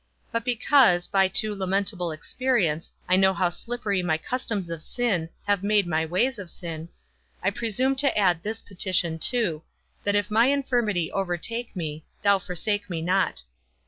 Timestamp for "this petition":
8.41-9.19